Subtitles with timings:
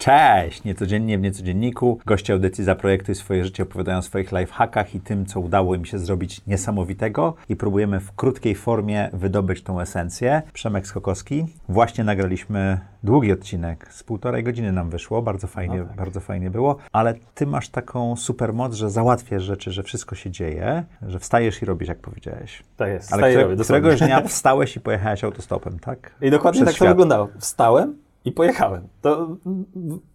[0.00, 0.64] Cześć!
[0.64, 5.40] Niecodziennie w Niecodzienniku goście audycji Zaprojektuj swoje życie opowiadają o swoich lifehackach i tym, co
[5.40, 10.42] udało im się zrobić niesamowitego i próbujemy w krótkiej formie wydobyć tą esencję.
[10.52, 11.46] Przemek Skokowski.
[11.68, 15.96] Właśnie nagraliśmy długi odcinek, z półtorej godziny nam wyszło, bardzo fajnie, No tak.
[15.96, 20.30] bardzo fajnie było, ale ty masz taką super moc, że załatwiasz rzeczy, że wszystko się
[20.30, 22.62] dzieje, że wstajesz i robisz, jak powiedziałeś.
[22.76, 26.14] Tak jest, Ale które, robię, któregoś dnia wstałeś i pojechałeś autostopem, tak?
[26.22, 26.88] I dokładnie Przez tak to świat.
[26.88, 27.28] wyglądało.
[27.38, 28.88] Wstałem i pojechałem.
[29.02, 29.36] To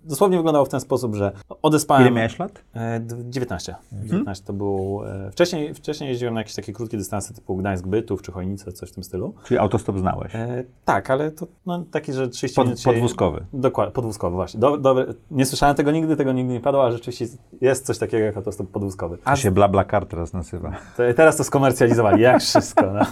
[0.04, 2.04] dosłownie wyglądało w ten sposób, że odespałem...
[2.04, 2.64] Ile miałeś lat?
[2.74, 3.76] E, d- 19.
[3.92, 4.08] Mhm.
[4.10, 5.02] 19 to był...
[5.28, 8.94] E, wcześniej, wcześniej jeździłem na jakieś takie krótkie dystanse typu Gdańsk-Bytów czy Chojnice, coś w
[8.94, 9.34] tym stylu.
[9.46, 10.36] Czyli autostop znałeś?
[10.36, 12.92] E, tak, ale to no, taki, że 30 Pod, minut się...
[12.92, 13.46] podwózkowy.
[13.54, 14.60] Dokładnie, podwózkowy właśnie.
[14.60, 17.28] Do, dobre, nie słyszałem tego nigdy, tego nigdy nie padło, ale rzeczywiście
[17.62, 19.18] jest coś takiego jak autostop podwózkowy.
[19.18, 20.72] To się BlaBlaCar teraz nazywa.
[20.98, 22.82] To, teraz to skomercjalizowali, jak wszystko.
[22.94, 23.06] No.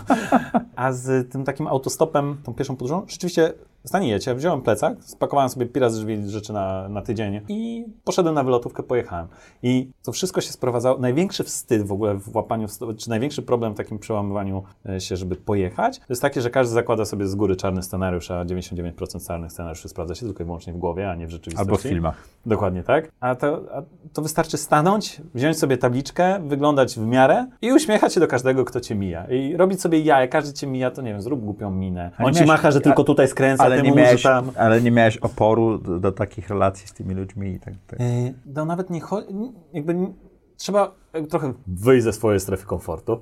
[0.76, 3.54] A z tym takim autostopem, tą pierwszą podróżą, rzeczywiście
[3.86, 8.44] stanijecie, wziąłem plecak, spakowałem sobie pira z drzwi rzeczy na, na tydzień i poszedłem na
[8.44, 9.28] wylotówkę, pojechałem.
[9.64, 12.68] I to wszystko się sprowadzało, największy wstyd w ogóle w łapaniu,
[12.98, 16.74] czy największy problem w takim przełamywaniu e, się, żeby pojechać, to jest takie, że każdy
[16.74, 20.74] zakłada sobie z góry czarny scenariusz, a 99% czarnych scenariuszy sprawdza się tylko i wyłącznie
[20.74, 21.70] w głowie, a nie w rzeczywistości.
[21.70, 22.28] Albo w filmach.
[22.46, 23.12] Dokładnie tak.
[23.20, 23.82] A to, a
[24.14, 28.82] to wystarczy stanąć, wziąć sobie tabliczkę, wyglądać w miarę i uśmiechać się do każdego, kto
[28.82, 29.26] cię mija.
[29.26, 32.12] I robić sobie jaja, każdy cię mija, to nie wiem, zrób głupią minę.
[32.20, 34.52] On ci macha, że tylko tutaj skręca, Ale nie, miałeś, tam...
[34.56, 38.24] ale nie miałeś oporu do, do takich relacji z tymi ludźmi i tak dalej.
[38.24, 39.28] Yy, No nawet nie chodzi,
[39.74, 40.14] jakby n-
[40.58, 40.92] trzeba
[41.30, 43.20] trochę wyjść ze swojej strefy komfortu.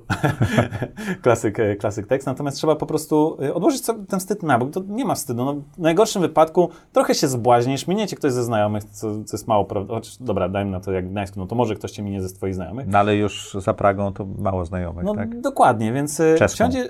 [1.22, 2.26] klasyk, e, klasyk tekst.
[2.26, 4.70] Natomiast trzeba po prostu e, odłożyć ten wstyd na bok.
[4.70, 5.44] To nie ma wstydu.
[5.44, 9.64] No, w najgorszym wypadku trochę się zbłaźnisz, miniecie ktoś ze znajomych, co, co jest mało
[9.64, 9.94] prawda.
[9.94, 12.54] Chociaż, dobra, dajmy na to jak Gdańsku, no to może ktoś cię minie ze swoich
[12.54, 12.86] znajomych.
[12.88, 15.40] No ale już za Pragą to mało znajomych, No tak?
[15.40, 16.88] dokładnie, więc e, wsiądzie,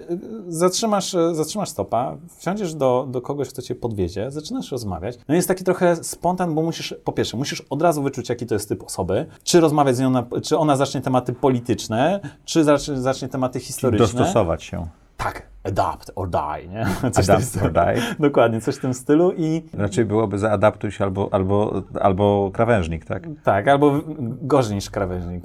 [0.49, 5.19] zatrzymasz, zatrzymasz stopa, wsiądziesz do, do kogoś, kto cię podwiezie, zaczynasz rozmawiać.
[5.29, 8.55] No jest taki trochę spontan, bo musisz, po pierwsze, musisz od razu wyczuć, jaki to
[8.55, 12.97] jest typ osoby, czy rozmawiać z nią, na, czy ona zacznie tematy polityczne, czy zacznie,
[12.97, 14.07] zacznie tematy historyczne.
[14.07, 14.87] Dostosować się.
[15.17, 17.11] Tak, adapt or die, nie?
[17.11, 18.03] Coś Adapt or die.
[18.19, 23.23] Dokładnie, coś w tym stylu i Raczej byłoby zaadaptuj się albo, albo, albo krawężnik, tak?
[23.45, 24.01] tak, albo
[24.43, 25.45] gorzej niż krawężnik.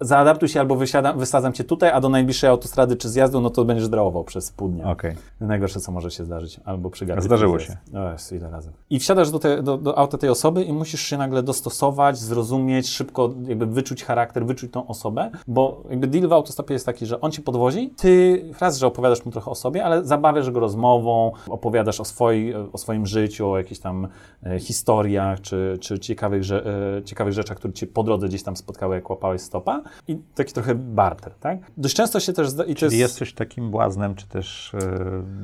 [0.00, 3.64] Zaadaptuj się albo wysiadam, wysadzam cię tutaj, a do najbliższej autostrady czy zjazdu, no to
[3.64, 4.90] będziesz drałował przez pół dnia.
[4.90, 5.14] Okej.
[5.40, 7.24] Najgorsze, co może się zdarzyć, albo przygapić.
[7.24, 7.76] Zdarzyło się.
[8.12, 8.70] Jezu, ile razy.
[8.90, 12.88] I wsiadasz do, te, do, do auta tej osoby i musisz się nagle dostosować, zrozumieć,
[12.88, 17.20] szybko jakby wyczuć charakter, wyczuć tą osobę, bo jakby deal w autostopie jest taki, że
[17.20, 21.32] on cię podwozi, ty raz, że opowiadasz mu trochę o sobie, ale zabawiasz go rozmową,
[21.48, 24.08] opowiadasz o, swoi, o swoim życiu, o jakichś tam
[24.42, 26.66] e, historiach, czy, czy ciekawych, że,
[26.98, 30.52] e, ciekawych rzeczach, które cię po drodze gdzieś tam spotkały, jak łapałeś stopa i taki
[30.52, 31.58] trochę barter, tak?
[31.76, 32.48] Dość często się też...
[32.48, 34.78] zda- I Czyli jest, jesteś takim błaznem, czy też e,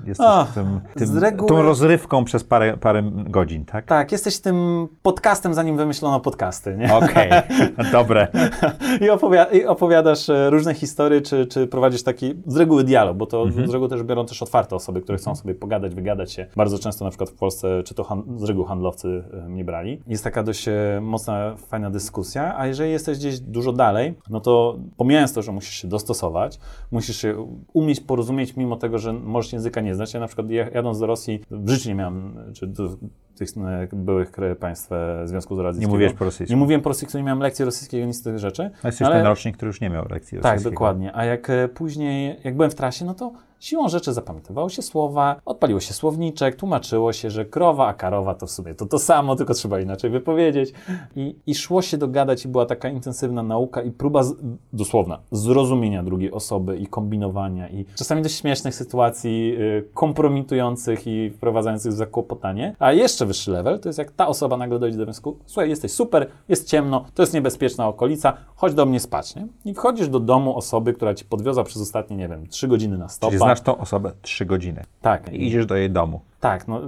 [0.08, 3.84] jesteś A, tym, tym, reguły- tą rozrywką przez parę, parę godzin, tak?
[3.86, 6.94] Tak, jesteś tym podcastem, zanim wymyślono podcasty, nie?
[6.94, 7.30] Okej,
[7.92, 8.28] dobre.
[9.00, 13.26] I, opowi- I opowiadasz e, różne historie, czy, czy prowadzisz taki z reguły dialog, bo
[13.26, 16.46] to z reguły też biorą też otwarte osoby, które chcą sobie pogadać, wygadać się.
[16.56, 20.02] Bardzo często na przykład w Polsce, czy to z reguły handlowcy e, mnie brali.
[20.06, 20.68] Jest taka dość
[21.00, 25.74] mocna, fajna dyskusja, a jeżeli jesteś gdzieś dużo dalej, no to pomijając to, że musisz
[25.74, 26.58] się dostosować,
[26.90, 30.14] musisz się umieć porozumieć, mimo tego, że możesz języka nie znać.
[30.14, 32.88] Ja na przykład jadąc do Rosji, w życiu nie miałem, czy do
[33.36, 35.92] tych e, byłych krajów państw e, Związku Nie Radzieckiego.
[35.92, 36.52] mówiłeś po rosyjsku.
[36.52, 38.70] Nie mówiłem po rosyjsku, nie miałem lekcji rosyjskiego, nic z tych rzeczy.
[38.82, 40.70] A jesteś ale- ten rocznik, który już nie miał lekcji Tak, rosyjskiego.
[40.70, 41.16] dokładnie.
[41.16, 43.32] A jak e, później, jak byłem w trasie, no to
[43.62, 48.46] siłą rzeczy zapamiętywało się słowa, odpaliło się słowniczek, tłumaczyło się, że krowa, a karowa to
[48.46, 50.72] w sumie to to samo, tylko trzeba inaczej wypowiedzieć.
[51.16, 54.34] I, i szło się dogadać i była taka intensywna nauka i próba z,
[54.72, 61.92] dosłowna zrozumienia drugiej osoby i kombinowania i czasami dość śmiesznych sytuacji y, kompromitujących i wprowadzających
[61.92, 62.76] w zakłopotanie.
[62.78, 65.92] A jeszcze wyższy level to jest jak ta osoba nagle dojdzie do wniosku, słuchaj, jesteś
[65.92, 69.46] super, jest ciemno, to jest niebezpieczna okolica, chodź do mnie spać, nie?
[69.64, 73.08] I wchodzisz do domu osoby, która ci podwiozła przez ostatnie, nie wiem, trzy godziny na
[73.08, 73.51] stopa.
[73.52, 74.84] Znasz tą osobę trzy godziny.
[75.00, 75.32] Tak.
[75.32, 76.20] I idziesz do jej domu.
[76.42, 76.80] Tak, no,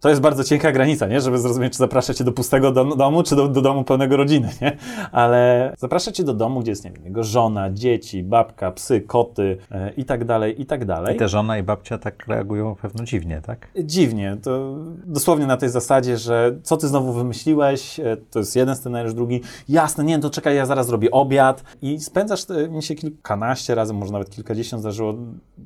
[0.00, 1.20] to jest bardzo cienka granica, nie?
[1.20, 4.48] Żeby zrozumieć, czy zaprasza cię do pustego dom, domu, czy do, do domu pełnego rodziny,
[4.62, 4.76] nie?
[5.12, 9.56] Ale zaprasza cię do domu, gdzie jest, nie wiem, jego żona, dzieci, babka, psy, koty
[9.70, 11.16] e, i tak dalej, i tak dalej.
[11.16, 13.68] I te żona i babcia tak reagują pewno dziwnie, tak?
[13.84, 14.76] Dziwnie, to
[15.06, 19.40] dosłownie na tej zasadzie, że co ty znowu wymyśliłeś, e, to jest jeden scenariusz, drugi,
[19.68, 23.92] jasne, nie, to czekaj, ja zaraz zrobię obiad i spędzasz, e, mi się kilkanaście razy,
[23.92, 25.14] może nawet kilkadziesiąt zdarzyło,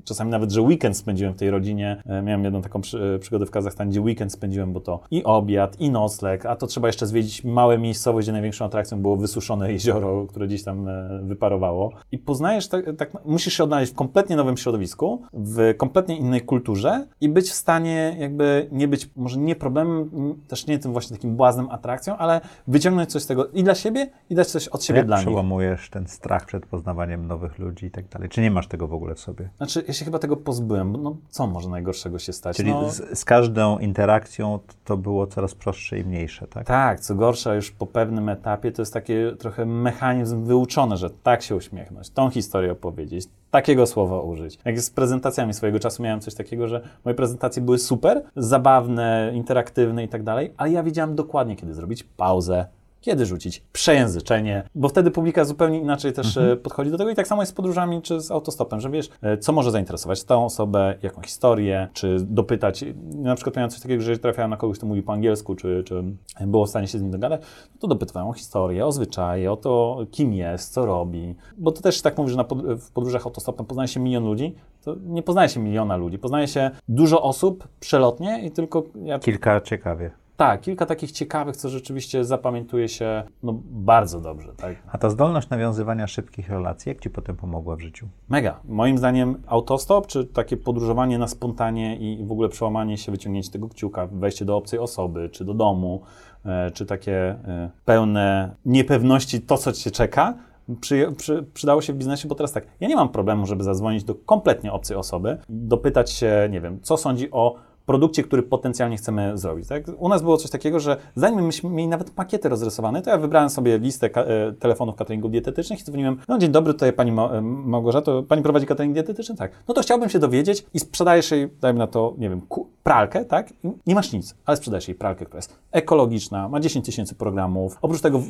[0.05, 2.81] czasami nawet, że weekend spędziłem w tej rodzinie, E, miałem jedną taką
[3.21, 6.89] przygody w Kazachstanie, gdzie weekend spędziłem, bo to i obiad, i nocleg, a to trzeba
[6.89, 11.93] jeszcze zwiedzić małe miejscowość, gdzie największą atrakcją było wysuszone jezioro, które gdzieś tam e, wyparowało.
[12.13, 17.07] I poznajesz, tak, tak, musisz się odnaleźć w kompletnie nowym środowisku, w kompletnie innej kulturze
[17.21, 20.11] i być w stanie jakby nie być, może nie problemem,
[20.49, 24.11] też nie tym właśnie takim błaznem atrakcją, ale wyciągnąć coś z tego i dla siebie,
[24.31, 25.27] i dać coś od siebie Jak dla nich.
[25.27, 28.29] przełamujesz ten strach przed poznawaniem nowych ludzi i tak dalej?
[28.29, 29.49] Czy nie masz tego w ogóle w sobie?
[29.57, 32.57] Znaczy, ja się chyba tego pozbyłem, bo no, co może najgorszego się stać?
[32.57, 36.67] Czyli no, z, z każdą interakcją to było coraz prostsze i mniejsze, tak?
[36.67, 41.43] Tak, co gorsza, już po pewnym etapie to jest takie trochę mechanizm wyuczony, że tak
[41.43, 44.59] się uśmiechnąć, tą historię opowiedzieć, takiego słowa użyć.
[44.65, 50.05] Jak z prezentacjami swojego czasu miałem coś takiego, że moje prezentacje były super, zabawne, interaktywne
[50.05, 52.67] i tak dalej, ale ja wiedziałem dokładnie, kiedy zrobić pauzę,
[53.01, 57.27] kiedy rzucić przejęzyczenie, bo wtedy publika zupełnie inaczej też e, podchodzi do tego i tak
[57.27, 60.95] samo jest z podróżami czy z autostopem, że wiesz, e, co może zainteresować tą osobę,
[61.03, 62.85] jaką historię, czy dopytać.
[63.15, 66.05] Na przykład miałem coś takiego, że trafiałem na kogoś, kto mówi po angielsku, czy, czy
[66.47, 67.41] było w stanie się z nim dogadać,
[67.75, 71.83] no to dopytywałem o historię, o zwyczaje, o to, kim jest, co robi, bo to
[71.83, 74.55] też tak mówisz, że na pod, w podróżach autostopem poznaje się milion ludzi,
[74.85, 79.61] to nie poznaje się miliona ludzi, poznaje się dużo osób przelotnie i tylko ja Kilka
[79.61, 80.11] ciekawie.
[80.39, 84.53] Tak, kilka takich ciekawych, co rzeczywiście zapamiętuje się no, bardzo dobrze.
[84.57, 84.77] Tak?
[84.93, 88.09] A ta zdolność nawiązywania szybkich relacji, jak ci potem pomogła w życiu?
[88.29, 88.61] Mega.
[88.65, 93.69] Moim zdaniem autostop, czy takie podróżowanie na spontanie i w ogóle przełamanie się, wyciągnięcie tego
[93.69, 96.03] kciuka, wejście do obcej osoby, czy do domu,
[96.45, 100.35] e, czy takie e, pełne niepewności to, co cię czeka,
[100.81, 104.05] przy, przy, przydało się w biznesie, bo teraz tak, ja nie mam problemu, żeby zadzwonić
[104.05, 109.39] do kompletnie obcej osoby, dopytać się, nie wiem, co sądzi o produkcie, który potencjalnie chcemy
[109.39, 109.69] zrobić.
[109.69, 109.83] Tak?
[109.99, 113.51] U nas było coś takiego, że zanim myśmy mieli nawet makiety rozrysowane, to ja wybrałem
[113.51, 117.37] sobie listę ka- e, telefonów cateringów dietetycznych i dzwoniłem, no dzień dobry, tutaj pani Mo-
[117.39, 119.37] e, Małgorzato, pani prowadzi catering dietetyczny?
[119.37, 119.53] Tak.
[119.69, 122.41] No to chciałbym się dowiedzieć i sprzedajesz jej, dajmy na to, nie wiem,
[122.83, 123.53] pralkę, tak?
[123.87, 128.01] Nie masz nic, ale sprzedajesz jej pralkę, która jest ekologiczna, ma 10 tysięcy programów, oprócz
[128.01, 128.21] tego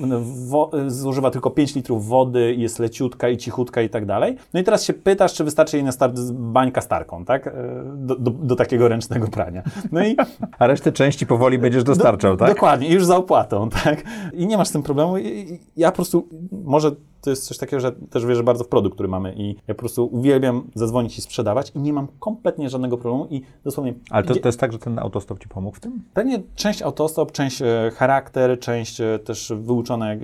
[0.48, 4.36] wo- zużywa tylko 5 litrów wody, jest leciutka i cichutka i tak dalej.
[4.54, 7.46] No i teraz się pytasz, czy wystarczy jej na start bańka z tarką, tak?
[7.46, 7.52] E,
[7.96, 9.47] Do, do, do takiego ręcznego prania.
[9.92, 10.16] No i
[10.58, 12.48] A resztę części powoli będziesz dostarczał, tak?
[12.48, 14.02] Dokładnie, już za opłatą, tak?
[14.34, 15.14] I nie masz z tym problemu.
[15.76, 16.28] Ja po prostu,
[16.64, 16.90] może
[17.20, 19.78] to jest coś takiego, że też wierzę bardzo w produkt, który mamy i ja po
[19.78, 23.94] prostu uwielbiam zadzwonić i sprzedawać i nie mam kompletnie żadnego problemu i dosłownie...
[24.10, 26.02] Ale to, to jest tak, że ten autostop ci pomógł w tym?
[26.14, 30.18] Pewnie część autostop, część e, charakter, część e, też wyuczone, e,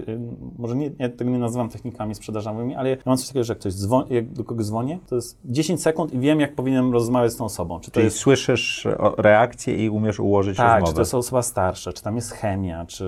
[0.58, 3.58] może nie, ja tego nie nazywam technikami sprzedażowymi, ale ja mam coś takiego, że jak
[3.58, 7.32] ktoś dzwoni, jak do kogoś dzwonię, to jest 10 sekund i wiem, jak powinienem rozmawiać
[7.32, 7.80] z tą osobą.
[7.80, 8.86] Czy to Czyli jest słyszysz
[9.18, 10.92] reakcję i umiesz ułożyć tak, rozmowę.
[10.92, 13.04] czy to jest osoba starsza, czy tam jest chemia, czy,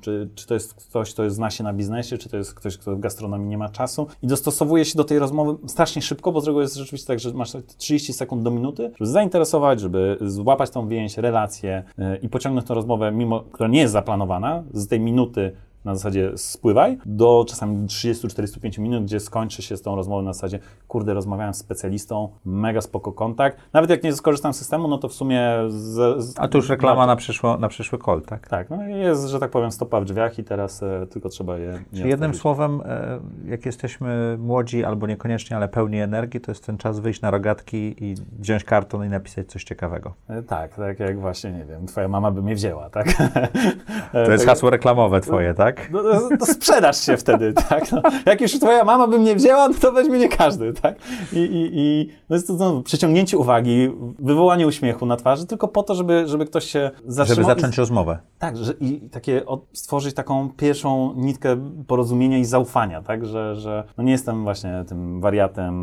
[0.00, 2.96] czy, czy to jest ktoś, kto zna się na biznesie, czy to jest ktoś, kto
[2.96, 6.46] w gastronomii nie ma czasu i dostosowuje się do tej rozmowy strasznie szybko, bo z
[6.46, 10.88] reguły jest rzeczywiście tak, że masz 30 sekund do minuty, żeby zainteresować, żeby złapać tą
[10.88, 15.52] więź, relację yy, i pociągnąć tę rozmowę, mimo, która nie jest zaplanowana, z tej minuty
[15.84, 20.58] na zasadzie spływaj, do czasami 30-45 minut, gdzie skończy się z tą rozmową na zasadzie,
[20.88, 23.58] kurde, rozmawiałem z specjalistą, mega spoko kontakt.
[23.72, 25.50] Nawet jak nie skorzystam z systemu, no to w sumie...
[25.68, 28.48] Z, z, A tu już reklama na, przyszło, na przyszły call, tak?
[28.48, 31.82] tak, no jest, że tak powiem, stopa w drzwiach i teraz e, tylko trzeba je.
[31.94, 36.78] Czyli jednym słowem, e, jak jesteśmy młodzi albo niekoniecznie, ale pełni energii, to jest ten
[36.78, 40.14] czas wyjść na rogatki i wziąć karton i napisać coś ciekawego.
[40.28, 43.06] E, Tak, tak jak właśnie, nie wiem, twoja mama by mnie wzięła, tak?
[44.12, 45.73] To jest hasło reklamowe twoje, tak?
[45.92, 47.92] No, no, to sprzedasz się wtedy, tak?
[47.92, 50.96] No, jak już twoja mama by mnie wzięła, no to weźmie nie każdy, tak?
[51.32, 55.82] I, i, i no jest to znowu przyciągnięcie uwagi, wywołanie uśmiechu na twarzy, tylko po
[55.82, 57.44] to, żeby, żeby ktoś się zatrzymał.
[57.44, 58.18] Żeby i- zacząć rozmowę.
[58.38, 63.84] Tak, że i takie od, stworzyć taką pierwszą nitkę porozumienia i zaufania, tak, że, że
[63.98, 65.74] no nie jestem właśnie tym wariatem,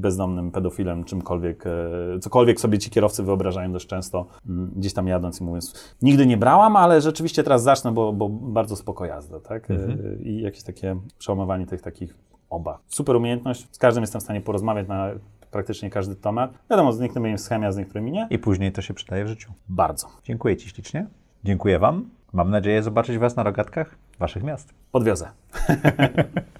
[0.00, 5.40] bezdomnym pedofilem, czymkolwiek, e, cokolwiek sobie ci kierowcy wyobrażają dość często, mm, gdzieś tam jadąc
[5.40, 9.70] i mówiąc, nigdy nie brałam, ale rzeczywiście teraz zacznę, bo, bo bardzo spoko jazda, tak,
[9.70, 9.76] E,
[10.22, 12.14] i jakieś takie przełamywanie tych takich
[12.50, 12.80] obaw.
[12.86, 15.10] Super umiejętność, z każdym jestem w stanie porozmawiać na
[15.50, 16.58] praktycznie każdy temat.
[16.70, 18.26] Wiadomo, z niektórymi jest chemia, z niektórymi nie.
[18.30, 19.52] I później to się przydaje w życiu.
[19.68, 20.08] Bardzo.
[20.24, 21.06] Dziękuję Ci ślicznie.
[21.44, 22.10] Dziękuję Wam.
[22.32, 24.74] Mam nadzieję zobaczyć Was na rogatkach Waszych miast.
[24.92, 25.28] Podwiozę.